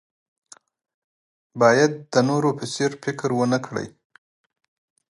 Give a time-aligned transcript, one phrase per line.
[1.61, 3.87] باید د نورو په څېر فکر ونه کړئ.